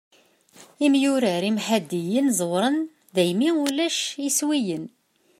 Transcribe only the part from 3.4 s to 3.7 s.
i